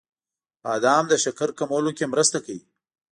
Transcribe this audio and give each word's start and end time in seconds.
•بادام 0.63 1.03
د 1.09 1.13
شکر 1.23 1.49
کمولو 1.59 1.91
کې 1.97 2.05
مرسته 2.13 2.37
کوي. 2.45 2.63